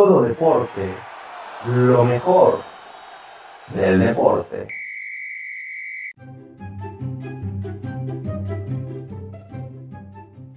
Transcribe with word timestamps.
todo 0.00 0.22
deporte, 0.22 0.94
lo 1.66 2.06
mejor 2.06 2.60
del 3.74 4.00
deporte. 4.00 4.66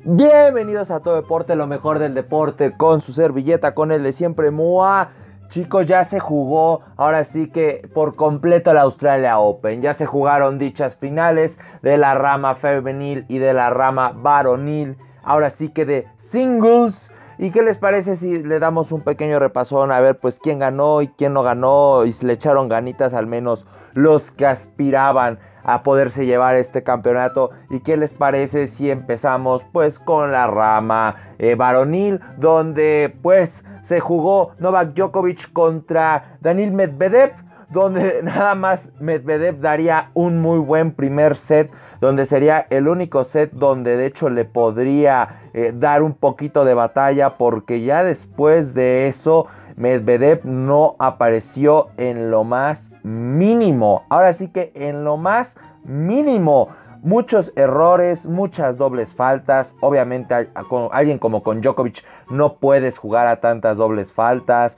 Bienvenidos 0.05 0.91
a 0.91 1.01
Todo 1.01 1.15
Deporte, 1.15 1.57
lo 1.57 1.67
mejor 1.67 1.99
del 1.99 2.13
deporte, 2.13 2.77
con 2.77 3.01
su 3.01 3.11
servilleta, 3.11 3.75
con 3.75 3.91
el 3.91 4.01
de 4.03 4.13
siempre, 4.13 4.49
Mua. 4.49 5.09
Chicos, 5.49 5.87
ya 5.87 6.05
se 6.05 6.21
jugó, 6.21 6.79
ahora 6.96 7.25
sí 7.25 7.49
que 7.49 7.89
por 7.94 8.15
completo 8.15 8.71
la 8.71 8.83
Australia 8.83 9.39
Open. 9.39 9.81
Ya 9.81 9.94
se 9.94 10.05
jugaron 10.05 10.57
dichas 10.57 10.96
finales 10.96 11.57
de 11.81 11.97
la 11.97 12.15
rama 12.15 12.55
femenil 12.55 13.25
y 13.28 13.39
de 13.39 13.53
la 13.53 13.69
rama 13.71 14.13
varonil. 14.15 14.97
Ahora 15.21 15.49
sí 15.49 15.67
que 15.67 15.83
de 15.83 16.07
singles. 16.16 17.12
¿Y 17.38 17.52
qué 17.52 17.63
les 17.63 17.77
parece 17.77 18.16
si 18.16 18.44
le 18.44 18.59
damos 18.59 18.91
un 18.91 19.02
pequeño 19.02 19.40
repasón 19.40 19.91
a 19.91 20.00
ver 20.00 20.20
pues 20.20 20.40
quién 20.40 20.59
ganó 20.59 21.02
y 21.02 21.08
quién 21.08 21.34
no 21.34 21.44
ganó 21.44 22.05
y 22.05 22.12
si 22.12 22.26
le 22.26 22.34
echaron 22.34 22.70
ganitas 22.70 23.14
al 23.14 23.28
menos 23.28 23.66
los 23.94 24.32
que 24.32 24.46
aspiraban 24.46 25.40
a 25.64 25.84
poderse 25.84 26.26
llevar 26.26 26.55
este 26.55 26.84
campeonato. 26.84 27.52
¿Y 27.70 27.80
qué 27.80 27.98
les 27.98 28.14
parece 28.14 28.68
si 28.68 28.91
empezamos 28.91 29.64
pues 29.72 29.98
con 30.00 30.32
la 30.32 30.48
rama 30.48 31.16
eh, 31.40 31.55
varonil 31.55 32.20
donde 32.38 33.16
pues 33.22 33.63
se 33.84 34.00
jugó 34.00 34.52
Novak 34.60 34.94
Djokovic 34.94 35.52
contra 35.54 36.38
Daniil 36.41 36.72
Medvedev? 36.72 37.32
Donde 37.73 38.22
nada 38.23 38.55
más 38.55 38.91
Medvedev 39.00 39.59
daría 39.59 40.12
un 40.13 40.41
muy 40.41 40.59
buen 40.59 40.94
primer 40.94 41.36
set, 41.36 41.70
donde 41.99 42.26
sería 42.26 42.68
el 42.70 42.88
único 42.88 43.26
set 43.26 43.52
donde 43.52 43.98
de 43.98 44.05
hecho 44.05 44.30
le 44.30 44.46
podría 44.46 45.49
eh, 45.54 45.73
dar 45.76 46.04
un 46.04 46.13
poquito 46.13 46.63
de 46.63 46.73
batalla, 46.73 47.38
porque 47.38 47.82
ya 47.82 48.04
después 48.04 48.73
de 48.73 49.08
eso 49.08 49.48
Medvedev 49.76 50.46
no 50.46 50.96
apareció 50.99 51.90
en 51.98 52.30
lo 52.30 52.44
más 52.44 52.91
mínimo. 53.04 54.04
Ahora 54.10 54.34
sí 54.34 54.48
que 54.48 54.71
en 54.76 55.04
lo 55.04 55.18
más 55.18 55.57
mínimo. 55.84 56.70
Muchos 57.01 57.51
errores, 57.57 58.26
muchas 58.26 58.77
dobles 58.77 59.13
faltas. 59.13 59.76
Obviamente, 59.82 60.49
con 60.70 60.88
alguien 60.94 61.20
como 61.20 61.44
con 61.44 61.60
Djokovic 61.60 62.05
no 62.29 62.55
puedes 62.55 62.98
jugar 62.98 63.27
a 63.27 63.41
tantas 63.41 63.76
dobles 63.76 64.13
faltas. 64.13 64.77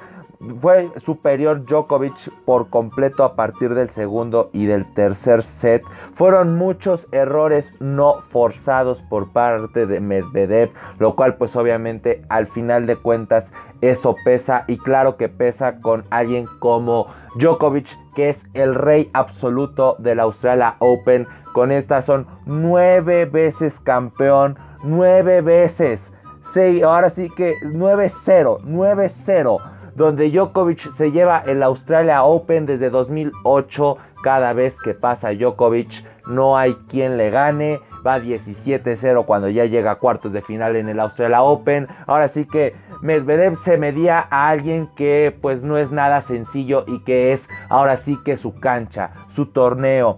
Fue 0.59 0.91
superior 0.97 1.65
Djokovic 1.65 2.31
por 2.45 2.69
completo 2.69 3.23
a 3.23 3.35
partir 3.35 3.73
del 3.73 3.89
segundo 3.89 4.49
y 4.53 4.65
del 4.65 4.91
tercer 4.93 5.43
set. 5.43 5.83
Fueron 6.13 6.55
muchos 6.55 7.07
errores 7.11 7.73
no 7.79 8.21
forzados 8.21 9.01
por 9.03 9.31
parte 9.31 9.85
de 9.85 9.99
Medvedev, 9.99 10.71
lo 10.99 11.15
cual 11.15 11.35
pues 11.35 11.55
obviamente 11.55 12.23
al 12.29 12.47
final 12.47 12.85
de 12.85 12.95
cuentas 12.95 13.53
eso 13.81 14.15
pesa 14.23 14.65
y 14.67 14.77
claro 14.77 15.17
que 15.17 15.29
pesa 15.29 15.79
con 15.81 16.05
alguien 16.09 16.47
como 16.59 17.07
Djokovic 17.35 17.97
que 18.15 18.29
es 18.29 18.45
el 18.53 18.75
rey 18.75 19.09
absoluto 19.13 19.95
del 19.99 20.19
Australia 20.19 20.75
Open. 20.79 21.27
Con 21.53 21.71
estas 21.71 22.05
son 22.05 22.27
nueve 22.45 23.25
veces 23.25 23.79
campeón, 23.79 24.57
nueve 24.83 25.41
veces. 25.41 26.11
Sí, 26.53 26.83
ahora 26.83 27.09
sí 27.09 27.29
que 27.35 27.55
9-0, 27.63 28.61
9-0 28.61 29.74
donde 29.95 30.29
Djokovic 30.29 30.91
se 30.91 31.11
lleva 31.11 31.43
el 31.45 31.63
Australia 31.63 32.23
Open 32.23 32.65
desde 32.65 32.89
2008. 32.89 33.97
Cada 34.23 34.53
vez 34.53 34.77
que 34.79 34.93
pasa 34.93 35.33
Djokovic 35.33 36.05
no 36.27 36.57
hay 36.57 36.75
quien 36.87 37.17
le 37.17 37.29
gane. 37.29 37.79
Va 38.05 38.19
17-0 38.19 39.25
cuando 39.25 39.49
ya 39.49 39.65
llega 39.65 39.91
a 39.91 39.95
cuartos 39.95 40.31
de 40.31 40.41
final 40.41 40.75
en 40.75 40.89
el 40.89 40.99
Australia 40.99 41.41
Open. 41.41 41.87
Ahora 42.05 42.27
sí 42.27 42.45
que 42.45 42.75
Medvedev 43.01 43.55
se 43.55 43.77
medía 43.77 44.27
a 44.29 44.49
alguien 44.49 44.87
que 44.95 45.35
pues 45.41 45.63
no 45.63 45.77
es 45.77 45.91
nada 45.91 46.21
sencillo 46.21 46.83
y 46.87 46.99
que 47.03 47.33
es 47.33 47.49
ahora 47.69 47.97
sí 47.97 48.19
que 48.23 48.37
su 48.37 48.59
cancha, 48.59 49.11
su 49.29 49.47
torneo. 49.47 50.17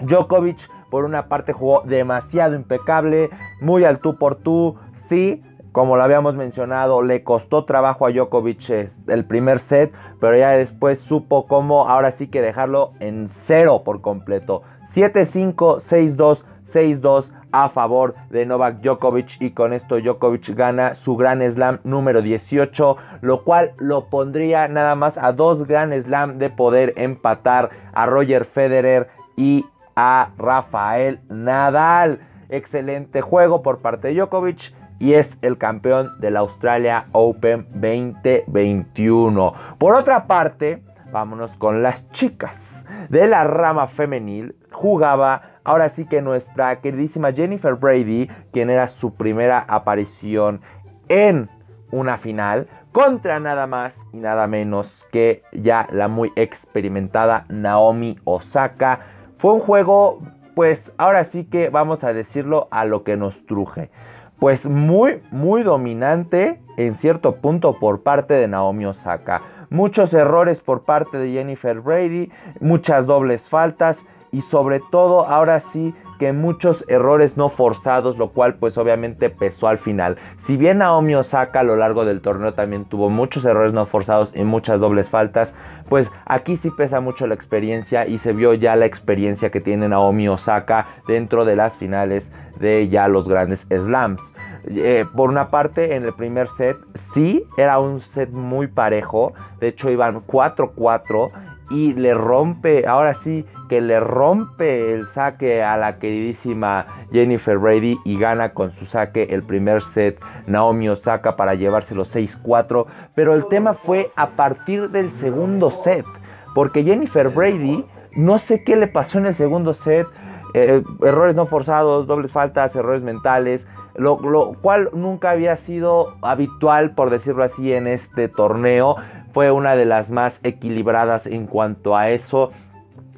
Djokovic 0.00 0.70
por 0.90 1.04
una 1.04 1.28
parte 1.28 1.52
jugó 1.52 1.82
demasiado 1.84 2.54
impecable, 2.54 3.30
muy 3.60 3.84
al 3.84 3.98
tú 3.98 4.16
por 4.16 4.36
tú, 4.36 4.76
sí, 4.94 5.42
como 5.78 5.96
lo 5.96 6.02
habíamos 6.02 6.34
mencionado, 6.34 7.02
le 7.02 7.22
costó 7.22 7.64
trabajo 7.64 8.04
a 8.04 8.10
Djokovic 8.10 8.68
el 9.06 9.24
primer 9.24 9.60
set, 9.60 9.92
pero 10.20 10.36
ya 10.36 10.50
después 10.50 10.98
supo 10.98 11.46
cómo 11.46 11.88
ahora 11.88 12.10
sí 12.10 12.26
que 12.26 12.42
dejarlo 12.42 12.94
en 12.98 13.28
cero 13.28 13.82
por 13.84 14.00
completo. 14.00 14.62
7-5, 14.92 15.54
6-2, 15.54 16.42
6-2 16.66 17.30
a 17.52 17.68
favor 17.68 18.16
de 18.28 18.44
Novak 18.44 18.80
Djokovic 18.80 19.40
y 19.40 19.52
con 19.52 19.72
esto 19.72 20.00
Djokovic 20.00 20.52
gana 20.56 20.96
su 20.96 21.16
Gran 21.16 21.48
Slam 21.48 21.78
número 21.84 22.22
18, 22.22 22.96
lo 23.20 23.44
cual 23.44 23.74
lo 23.78 24.06
pondría 24.06 24.66
nada 24.66 24.96
más 24.96 25.16
a 25.16 25.30
dos 25.30 25.64
Gran 25.64 25.92
Slam 25.92 26.38
de 26.38 26.50
poder 26.50 26.92
empatar 26.96 27.70
a 27.92 28.04
Roger 28.06 28.46
Federer 28.46 29.10
y 29.36 29.64
a 29.94 30.30
Rafael 30.38 31.20
Nadal. 31.28 32.18
Excelente 32.48 33.20
juego 33.20 33.62
por 33.62 33.78
parte 33.78 34.08
de 34.08 34.14
Djokovic 34.14 34.76
y 34.98 35.14
es 35.14 35.38
el 35.42 35.58
campeón 35.58 36.18
del 36.20 36.36
Australia 36.36 37.06
Open 37.12 37.66
2021. 37.72 39.52
Por 39.78 39.94
otra 39.94 40.26
parte, 40.26 40.82
vámonos 41.12 41.56
con 41.56 41.82
las 41.82 42.10
chicas 42.10 42.84
de 43.08 43.26
la 43.26 43.44
rama 43.44 43.86
femenil. 43.86 44.56
Jugaba 44.72 45.42
ahora 45.64 45.88
sí 45.88 46.06
que 46.06 46.22
nuestra 46.22 46.80
queridísima 46.80 47.32
Jennifer 47.32 47.74
Brady, 47.74 48.28
quien 48.52 48.70
era 48.70 48.88
su 48.88 49.14
primera 49.14 49.64
aparición 49.68 50.60
en 51.08 51.48
una 51.90 52.18
final 52.18 52.68
contra 52.92 53.38
nada 53.38 53.66
más 53.66 54.04
y 54.12 54.18
nada 54.18 54.46
menos 54.46 55.06
que 55.12 55.42
ya 55.52 55.86
la 55.90 56.08
muy 56.08 56.32
experimentada 56.36 57.44
Naomi 57.48 58.18
Osaka. 58.24 59.00
Fue 59.36 59.52
un 59.52 59.60
juego, 59.60 60.20
pues 60.54 60.92
ahora 60.98 61.24
sí 61.24 61.44
que 61.44 61.70
vamos 61.70 62.02
a 62.02 62.12
decirlo 62.12 62.66
a 62.70 62.84
lo 62.84 63.04
que 63.04 63.16
nos 63.16 63.46
truje 63.46 63.90
pues 64.38 64.66
muy, 64.66 65.20
muy 65.30 65.62
dominante 65.62 66.60
en 66.76 66.94
cierto 66.94 67.36
punto 67.36 67.78
por 67.78 68.02
parte 68.02 68.34
de 68.34 68.48
Naomi 68.48 68.86
Osaka. 68.86 69.42
Muchos 69.70 70.14
errores 70.14 70.60
por 70.60 70.82
parte 70.82 71.18
de 71.18 71.32
Jennifer 71.32 71.80
Brady, 71.80 72.30
muchas 72.60 73.06
dobles 73.06 73.48
faltas 73.48 74.04
y 74.30 74.42
sobre 74.42 74.80
todo 74.90 75.26
ahora 75.26 75.60
sí 75.60 75.94
que 76.18 76.32
muchos 76.32 76.84
errores 76.88 77.36
no 77.36 77.48
forzados, 77.48 78.18
lo 78.18 78.30
cual 78.30 78.54
pues 78.54 78.76
obviamente 78.76 79.30
pesó 79.30 79.68
al 79.68 79.78
final. 79.78 80.16
Si 80.38 80.56
bien 80.56 80.78
Naomi 80.78 81.14
Osaka 81.14 81.60
a 81.60 81.62
lo 81.64 81.76
largo 81.76 82.04
del 82.04 82.20
torneo 82.20 82.54
también 82.54 82.84
tuvo 82.84 83.08
muchos 83.10 83.44
errores 83.44 83.72
no 83.72 83.86
forzados 83.86 84.32
y 84.34 84.44
muchas 84.44 84.80
dobles 84.80 85.08
faltas, 85.08 85.54
pues 85.88 86.10
aquí 86.26 86.56
sí 86.56 86.70
pesa 86.70 87.00
mucho 87.00 87.26
la 87.26 87.34
experiencia 87.34 88.06
y 88.06 88.18
se 88.18 88.32
vio 88.32 88.54
ya 88.54 88.76
la 88.76 88.86
experiencia 88.86 89.50
que 89.50 89.60
tiene 89.60 89.88
Naomi 89.88 90.28
Osaka 90.28 90.86
dentro 91.06 91.44
de 91.44 91.56
las 91.56 91.76
finales 91.76 92.30
de 92.58 92.88
ya 92.88 93.08
los 93.08 93.28
grandes 93.28 93.66
slams. 93.70 94.22
Eh, 94.66 95.06
por 95.14 95.30
una 95.30 95.48
parte, 95.48 95.94
en 95.94 96.04
el 96.04 96.12
primer 96.12 96.48
set 96.48 96.76
sí 96.94 97.44
era 97.56 97.78
un 97.78 98.00
set 98.00 98.30
muy 98.30 98.66
parejo, 98.66 99.32
de 99.60 99.68
hecho 99.68 99.90
iban 99.90 100.26
4-4 100.26 101.30
y 101.70 101.92
le 101.92 102.14
rompe, 102.14 102.86
ahora 102.86 103.14
sí 103.14 103.44
que 103.68 103.80
le 103.80 104.00
rompe 104.00 104.94
el 104.94 105.06
saque 105.06 105.62
a 105.62 105.76
la 105.76 105.98
queridísima 105.98 106.86
Jennifer 107.12 107.58
Brady 107.58 107.98
y 108.04 108.18
gana 108.18 108.50
con 108.54 108.72
su 108.72 108.86
saque 108.86 109.28
el 109.30 109.42
primer 109.42 109.82
set 109.82 110.18
Naomi 110.46 110.88
Osaka 110.88 111.36
para 111.36 111.54
llevarse 111.54 111.94
los 111.94 112.14
6-4. 112.14 112.86
Pero 113.14 113.34
el 113.34 113.46
tema 113.46 113.74
fue 113.74 114.10
a 114.16 114.30
partir 114.30 114.90
del 114.90 115.12
segundo 115.12 115.70
set, 115.70 116.06
porque 116.54 116.82
Jennifer 116.82 117.28
Brady, 117.28 117.84
no 118.12 118.38
sé 118.38 118.64
qué 118.64 118.76
le 118.76 118.86
pasó 118.86 119.18
en 119.18 119.26
el 119.26 119.34
segundo 119.34 119.74
set, 119.74 120.06
eh, 120.54 120.82
errores 121.02 121.36
no 121.36 121.44
forzados, 121.44 122.06
dobles 122.06 122.32
faltas, 122.32 122.74
errores 122.74 123.02
mentales. 123.02 123.66
Lo, 123.94 124.20
lo, 124.20 124.52
cual 124.52 124.90
nunca 124.92 125.30
había 125.30 125.56
sido 125.56 126.14
habitual, 126.22 126.94
por 126.94 127.10
decirlo 127.10 127.42
así, 127.42 127.72
en 127.72 127.88
este 127.88 128.28
torneo 128.28 128.94
fue 129.38 129.52
una 129.52 129.76
de 129.76 129.84
las 129.84 130.10
más 130.10 130.40
equilibradas 130.42 131.28
en 131.28 131.46
cuanto 131.46 131.96
a 131.96 132.10
eso. 132.10 132.50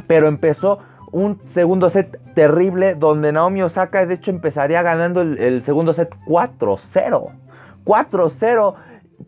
Pero 0.06 0.28
empezó 0.28 0.80
un 1.12 1.40
segundo 1.46 1.88
set 1.88 2.20
terrible 2.34 2.94
donde 2.94 3.32
Naomi 3.32 3.62
Osaka 3.62 4.04
de 4.04 4.16
hecho 4.16 4.30
empezaría 4.30 4.82
ganando 4.82 5.22
el, 5.22 5.62
segundo 5.62 5.94
set 5.94 6.14
4-0. 6.26 7.30
4-0 7.86 8.74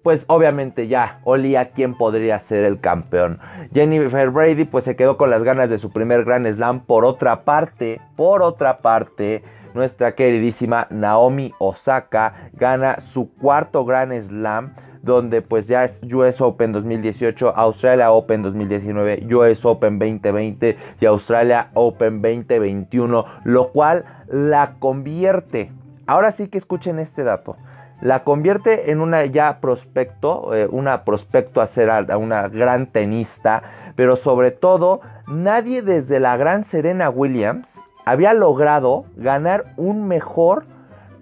pues 0.02 0.26
obviamente 0.26 0.86
ya 0.86 1.20
olía 1.24 1.70
quién 1.70 1.96
podría 1.96 2.38
ser 2.40 2.62
el 2.64 2.78
campeón. 2.78 3.38
Jennifer 3.72 4.28
Brady 4.28 4.66
pues 4.66 4.84
se 4.84 4.94
quedó 4.94 5.16
con 5.16 5.30
las 5.30 5.42
ganas 5.42 5.70
de 5.70 5.78
su 5.78 5.90
primer 5.92 6.24
Grand 6.24 6.46
Slam. 6.52 6.80
Por 6.80 7.06
otra 7.06 7.46
parte, 7.46 8.02
por 8.16 8.42
otra 8.42 8.80
parte, 8.82 9.42
nuestra 9.72 10.14
queridísima 10.14 10.88
Naomi 10.90 11.54
Osaka 11.58 12.50
gana 12.52 13.00
su 13.00 13.32
cuarto 13.32 13.86
Grand 13.86 14.12
Slam 14.20 14.74
donde 15.02 15.43
pues 15.43 15.66
ya 15.66 15.84
es 15.84 16.00
US 16.12 16.40
Open 16.40 16.72
2018, 16.72 17.54
Australia 17.56 18.12
Open 18.12 18.43
2019, 18.43 19.26
US 19.34 19.64
Open 19.64 19.99
2020 19.99 20.76
y 21.00 21.06
Australia 21.06 21.70
Open 21.75 22.22
2021, 22.22 23.25
lo 23.44 23.69
cual 23.69 24.04
la 24.28 24.75
convierte. 24.78 25.72
Ahora 26.06 26.32
sí 26.32 26.49
que 26.49 26.58
escuchen 26.58 26.99
este 26.99 27.25
dato. 27.25 27.56
la 28.00 28.25
convierte 28.25 28.90
en 28.90 29.00
una 29.00 29.26
ya 29.26 29.60
prospecto, 29.60 30.52
eh, 30.54 30.66
una 30.69 31.05
prospecto 31.05 31.60
a 31.60 31.69
ser 31.69 31.88
una 32.16 32.48
gran 32.48 32.87
tenista, 32.87 33.62
pero 33.94 34.16
sobre 34.16 34.50
todo 34.50 35.00
nadie 35.28 35.82
desde 35.82 36.19
la 36.19 36.37
gran 36.37 36.64
Serena 36.64 37.10
Williams 37.10 37.81
había 38.05 38.34
logrado 38.34 39.05
ganar 39.16 39.75
un 39.76 40.08
mejor, 40.08 40.64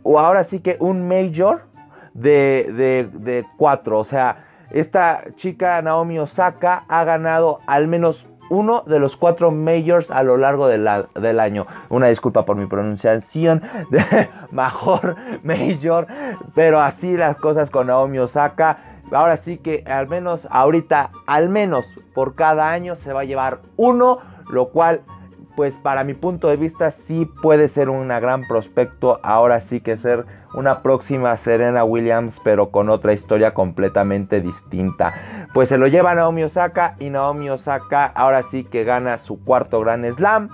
o 0.03 0.19
ahora 0.19 0.45
sí 0.45 0.61
que 0.61 0.79
un 0.81 1.07
major 1.07 1.70
de, 2.15 3.09
de, 3.13 3.47
cuatro. 3.57 3.99
O 3.99 4.05
sea, 4.05 4.45
esta 4.71 5.25
chica 5.37 5.81
Naomi 5.83 6.19
Osaka 6.19 6.85
ha 6.89 7.05
ganado 7.05 7.61
al 7.67 7.89
menos 7.89 8.27
uno 8.51 8.83
de 8.85 8.99
los 8.99 9.17
cuatro 9.17 9.53
majors 9.53 10.11
a 10.11 10.23
lo 10.23 10.37
largo 10.37 10.67
del 10.67 11.41
año. 11.41 11.67
Una 11.89 12.09
disculpa 12.09 12.45
por 12.45 12.57
mi 12.57 12.67
pronunciación 12.67 13.63
de 13.91 14.29
mejor 14.51 15.17
major, 15.45 16.09
pero 16.55 16.81
así 16.81 17.17
las 17.17 17.37
cosas 17.37 17.71
con 17.71 17.87
Naomi 17.87 18.19
Osaka. 18.19 18.79
Ahora 19.13 19.37
sí 19.37 19.59
que 19.59 19.85
al 19.87 20.09
menos 20.09 20.49
ahorita, 20.51 21.11
al 21.27 21.49
menos 21.49 21.87
por 22.13 22.35
cada 22.35 22.71
año 22.71 22.97
se 22.97 23.13
va 23.13 23.21
a 23.21 23.25
llevar 23.25 23.61
uno, 23.77 24.19
lo 24.51 24.69
cual 24.69 25.03
pues 25.57 25.77
para 25.79 26.05
mi 26.05 26.15
punto 26.15 26.49
de 26.49 26.57
vista 26.57 26.91
sí 26.91 27.29
puede 27.43 27.69
ser 27.69 27.89
una 27.89 28.19
gran 28.19 28.47
prospecto. 28.47 29.21
Ahora 29.23 29.61
sí 29.61 29.81
que 29.81 29.97
ser 29.97 30.25
una 30.55 30.83
próxima 30.83 31.37
Serena 31.37 31.85
Williams, 31.85 32.41
pero 32.43 32.71
con 32.71 32.91
otra 32.91 33.13
historia 33.13 33.55
completamente 33.55 34.41
distinta. 34.41 35.49
Pues 35.53 35.69
se 35.69 35.79
lo 35.79 35.87
lleva 35.87 36.15
Naomi 36.15 36.45
Osaka 36.45 36.97
y 36.99 37.11
Naomi 37.11 37.51
Osaka 37.51 38.07
ahora 38.07 38.43
sí 38.43 38.65
que 38.65 38.85
gana 38.85 39.19
su 39.19 39.43
cuarto 39.45 39.81
Grand 39.81 40.07
Slam. 40.13 40.49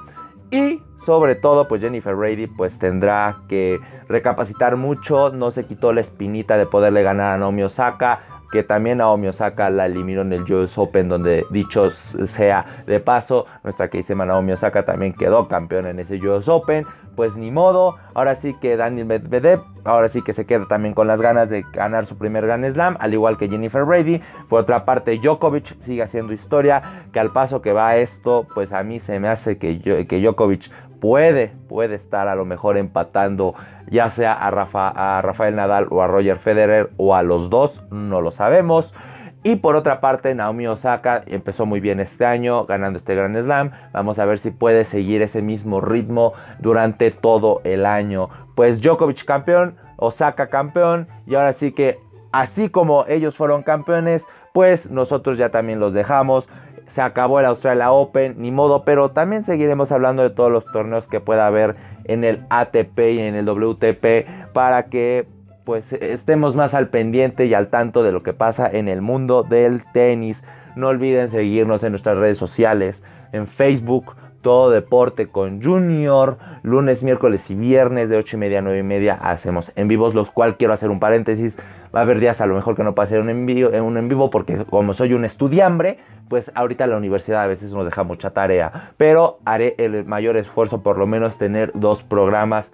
Y 0.50 0.82
sobre 1.04 1.34
todo, 1.34 1.68
pues 1.68 1.80
Jennifer 1.80 2.14
Brady 2.14 2.46
pues 2.46 2.78
tendrá 2.78 3.36
que 3.48 3.80
recapacitar 4.08 4.76
mucho. 4.76 5.30
No 5.30 5.50
se 5.50 5.64
quitó 5.64 5.92
la 5.92 6.00
espinita 6.00 6.56
de 6.56 6.66
poderle 6.66 7.02
ganar 7.02 7.34
a 7.34 7.38
Naomi 7.38 7.62
Osaka 7.62 8.20
que 8.50 8.62
también 8.62 8.98
Naomi 8.98 9.28
Osaka 9.28 9.70
la 9.70 9.86
eliminó 9.86 10.22
en 10.22 10.32
el 10.32 10.52
US 10.52 10.78
Open, 10.78 11.08
donde 11.08 11.44
dicho 11.50 11.90
sea 11.90 12.82
de 12.86 13.00
paso, 13.00 13.46
nuestra 13.64 13.88
que 13.88 13.98
dice 13.98 14.14
Naomi 14.14 14.52
Osaka 14.52 14.84
también 14.84 15.12
quedó 15.12 15.48
campeón 15.48 15.86
en 15.86 15.98
ese 15.98 16.16
US 16.26 16.48
Open. 16.48 16.86
Pues 17.16 17.34
ni 17.34 17.50
modo, 17.50 17.96
ahora 18.12 18.34
sí 18.34 18.54
que 18.60 18.76
Daniel 18.76 19.06
Medvedev, 19.06 19.62
ahora 19.84 20.10
sí 20.10 20.20
que 20.20 20.34
se 20.34 20.44
queda 20.44 20.66
también 20.68 20.92
con 20.92 21.06
las 21.06 21.22
ganas 21.22 21.48
de 21.48 21.64
ganar 21.72 22.04
su 22.04 22.18
primer 22.18 22.44
Grand 22.44 22.70
Slam, 22.70 22.98
al 23.00 23.14
igual 23.14 23.38
que 23.38 23.48
Jennifer 23.48 23.84
Brady. 23.84 24.20
Por 24.50 24.60
otra 24.60 24.84
parte, 24.84 25.18
Djokovic 25.18 25.80
sigue 25.80 26.02
haciendo 26.02 26.34
historia, 26.34 27.06
que 27.14 27.18
al 27.18 27.32
paso 27.32 27.62
que 27.62 27.72
va 27.72 27.96
esto, 27.96 28.46
pues 28.54 28.70
a 28.70 28.82
mí 28.82 29.00
se 29.00 29.18
me 29.18 29.28
hace 29.28 29.56
que, 29.56 30.06
que 30.06 30.20
Djokovic 30.20 30.70
puede, 31.00 31.52
puede 31.68 31.94
estar 31.94 32.28
a 32.28 32.34
lo 32.34 32.44
mejor 32.44 32.76
empatando 32.76 33.54
ya 33.90 34.10
sea 34.10 34.32
a, 34.32 34.50
Rafa, 34.50 34.88
a 34.88 35.22
Rafael 35.22 35.56
Nadal 35.56 35.86
o 35.90 36.02
a 36.02 36.06
Roger 36.06 36.38
Federer 36.38 36.90
o 36.96 37.14
a 37.14 37.22
los 37.22 37.50
dos, 37.50 37.82
no 37.90 38.20
lo 38.20 38.30
sabemos. 38.30 38.94
Y 39.42 39.56
por 39.56 39.76
otra 39.76 40.00
parte, 40.00 40.34
Naomi 40.34 40.66
Osaka 40.66 41.22
empezó 41.26 41.66
muy 41.66 41.78
bien 41.78 42.00
este 42.00 42.26
año, 42.26 42.66
ganando 42.66 42.98
este 42.98 43.14
Grand 43.14 43.40
Slam. 43.40 43.70
Vamos 43.92 44.18
a 44.18 44.24
ver 44.24 44.40
si 44.40 44.50
puede 44.50 44.84
seguir 44.84 45.22
ese 45.22 45.40
mismo 45.40 45.80
ritmo 45.80 46.32
durante 46.58 47.12
todo 47.12 47.60
el 47.62 47.86
año. 47.86 48.28
Pues 48.56 48.82
Djokovic 48.82 49.24
campeón, 49.24 49.76
Osaka 49.98 50.48
campeón. 50.48 51.06
Y 51.28 51.36
ahora 51.36 51.52
sí 51.52 51.70
que, 51.70 52.00
así 52.32 52.70
como 52.70 53.04
ellos 53.06 53.36
fueron 53.36 53.62
campeones, 53.62 54.26
pues 54.52 54.90
nosotros 54.90 55.38
ya 55.38 55.50
también 55.50 55.78
los 55.78 55.92
dejamos 55.92 56.48
se 56.88 57.02
acabó 57.02 57.40
el 57.40 57.46
Australia 57.46 57.92
Open, 57.92 58.36
ni 58.38 58.50
modo, 58.50 58.84
pero 58.84 59.10
también 59.10 59.44
seguiremos 59.44 59.92
hablando 59.92 60.22
de 60.22 60.30
todos 60.30 60.50
los 60.50 60.64
torneos 60.66 61.08
que 61.08 61.20
pueda 61.20 61.46
haber 61.46 61.76
en 62.04 62.24
el 62.24 62.44
ATP 62.50 62.98
y 62.98 63.18
en 63.20 63.34
el 63.34 63.46
WTP 63.46 64.52
para 64.52 64.84
que 64.86 65.26
pues 65.64 65.92
estemos 65.92 66.54
más 66.54 66.74
al 66.74 66.88
pendiente 66.88 67.46
y 67.46 67.54
al 67.54 67.68
tanto 67.68 68.04
de 68.04 68.12
lo 68.12 68.22
que 68.22 68.32
pasa 68.32 68.70
en 68.72 68.88
el 68.88 69.02
mundo 69.02 69.42
del 69.42 69.82
tenis. 69.92 70.42
No 70.76 70.88
olviden 70.88 71.28
seguirnos 71.28 71.82
en 71.82 71.90
nuestras 71.90 72.16
redes 72.16 72.38
sociales, 72.38 73.02
en 73.32 73.48
Facebook, 73.48 74.14
todo 74.46 74.70
deporte 74.70 75.26
con 75.26 75.60
Junior. 75.60 76.38
Lunes, 76.62 77.02
miércoles 77.02 77.50
y 77.50 77.56
viernes 77.56 78.08
de 78.08 78.16
8 78.16 78.36
y 78.36 78.38
media 78.38 78.60
a 78.60 78.62
9 78.62 78.78
y 78.78 78.82
media 78.84 79.14
hacemos 79.14 79.72
en 79.74 79.88
vivos, 79.88 80.14
los 80.14 80.30
cual 80.30 80.56
quiero 80.56 80.72
hacer 80.72 80.88
un 80.88 81.00
paréntesis. 81.00 81.58
Va 81.92 81.98
a 81.98 82.02
haber 82.02 82.20
días 82.20 82.40
a 82.40 82.46
lo 82.46 82.54
mejor 82.54 82.76
que 82.76 82.84
no 82.84 82.94
pase 82.94 83.18
un 83.18 83.28
en 83.28 83.44
vivo, 83.44 83.70
un 83.70 83.96
en 83.96 84.08
vivo 84.08 84.30
porque 84.30 84.64
como 84.66 84.94
soy 84.94 85.14
un 85.14 85.24
estudiambre, 85.24 85.98
pues 86.28 86.52
ahorita 86.54 86.86
la 86.86 86.96
universidad 86.96 87.42
a 87.42 87.48
veces 87.48 87.72
nos 87.72 87.84
deja 87.86 88.04
mucha 88.04 88.30
tarea. 88.30 88.92
Pero 88.96 89.40
haré 89.44 89.74
el 89.78 90.04
mayor 90.04 90.36
esfuerzo 90.36 90.80
por 90.80 90.96
lo 90.96 91.08
menos 91.08 91.38
tener 91.38 91.72
dos 91.74 92.04
programas 92.04 92.70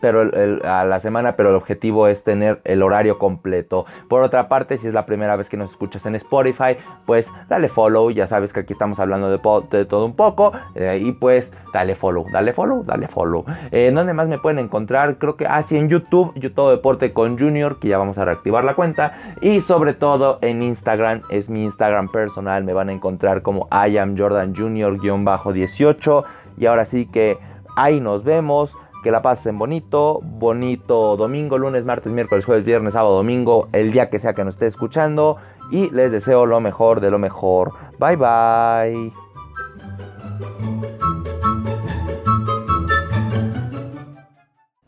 pero 0.00 0.30
a 0.64 0.84
la 0.84 1.00
semana, 1.00 1.36
pero 1.36 1.50
el 1.50 1.54
objetivo 1.56 2.08
es 2.08 2.24
tener 2.24 2.60
el 2.64 2.82
horario 2.82 3.18
completo. 3.18 3.86
Por 4.08 4.22
otra 4.22 4.48
parte, 4.48 4.78
si 4.78 4.86
es 4.86 4.94
la 4.94 5.06
primera 5.06 5.36
vez 5.36 5.48
que 5.48 5.56
nos 5.56 5.70
escuchas 5.70 6.04
en 6.06 6.14
Spotify, 6.16 6.76
pues 7.04 7.30
dale 7.48 7.68
follow, 7.68 8.10
ya 8.10 8.26
sabes 8.26 8.52
que 8.52 8.60
aquí 8.60 8.72
estamos 8.72 8.98
hablando 8.98 9.30
de, 9.30 9.38
todo 9.84 10.04
un 10.04 10.16
poco, 10.16 10.52
eh, 10.74 11.00
y 11.02 11.12
pues 11.12 11.52
dale 11.72 11.94
follow, 11.94 12.26
dale 12.32 12.52
follow, 12.52 12.84
dale 12.84 13.08
follow. 13.08 13.44
Eh, 13.70 13.90
¿Dónde 13.94 14.12
más 14.12 14.28
me 14.28 14.38
pueden 14.38 14.58
encontrar? 14.58 15.18
Creo 15.18 15.36
que, 15.36 15.46
ah, 15.46 15.64
en 15.70 15.88
YouTube, 15.88 16.32
YouTube 16.34 16.70
Deporte 16.70 17.12
con 17.12 17.38
Junior, 17.38 17.78
que 17.78 17.88
ya 17.88 17.98
vamos 17.98 18.18
a 18.18 18.24
reactivar 18.24 18.64
la 18.64 18.74
cuenta, 18.74 19.18
y 19.40 19.60
sobre 19.60 19.94
todo 19.94 20.38
en 20.42 20.62
Instagram, 20.62 21.22
es 21.30 21.50
mi 21.50 21.64
Instagram 21.64 22.08
personal, 22.08 22.64
me 22.64 22.72
van 22.72 22.88
a 22.88 22.92
encontrar 22.92 23.42
como 23.42 23.68
I 23.70 23.98
am 23.98 24.16
Jordan 24.16 24.54
Junior-18, 24.54 26.24
y 26.58 26.66
ahora 26.66 26.84
sí 26.84 27.06
que 27.06 27.38
ahí 27.76 28.00
nos 28.00 28.24
vemos 28.24 28.74
que 29.06 29.12
la 29.12 29.22
pasen 29.22 29.56
bonito, 29.56 30.20
bonito 30.20 31.16
domingo, 31.16 31.58
lunes, 31.58 31.84
martes, 31.84 32.12
miércoles, 32.12 32.44
jueves, 32.44 32.64
viernes, 32.64 32.94
sábado, 32.94 33.14
domingo, 33.14 33.68
el 33.70 33.92
día 33.92 34.10
que 34.10 34.18
sea 34.18 34.34
que 34.34 34.44
nos 34.44 34.54
esté 34.54 34.66
escuchando. 34.66 35.36
Y 35.70 35.90
les 35.90 36.10
deseo 36.10 36.44
lo 36.44 36.60
mejor 36.60 36.98
de 37.00 37.12
lo 37.12 37.20
mejor. 37.20 37.70
Bye 38.00 38.16
bye. 38.16 39.12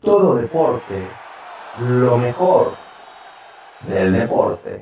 Todo 0.01 0.35
deporte, 0.35 1.07
lo 1.79 2.17
mejor 2.17 2.73
del 3.87 4.11
deporte. 4.11 4.81